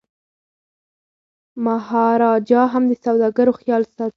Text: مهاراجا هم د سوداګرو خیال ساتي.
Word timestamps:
مهاراجا 1.65 2.61
هم 2.73 2.83
د 2.89 2.91
سوداګرو 3.05 3.51
خیال 3.59 3.83
ساتي. 3.95 4.09